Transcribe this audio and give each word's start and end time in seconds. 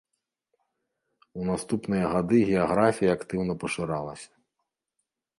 У 1.41 1.43
наступныя 1.49 2.05
гады 2.13 2.39
геаграфія 2.49 3.11
актыўна 3.17 3.53
пашыралася. 3.65 4.31